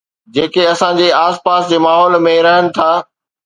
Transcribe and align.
جيڪي 0.37 0.63
اسان 0.73 0.93
جي 1.01 1.07
آس 1.25 1.35
پاس 1.47 1.61
جي 1.69 1.77
ماحول 1.87 2.13
۾ 2.29 2.37
رهن 2.51 2.65
ٿا 2.81 2.91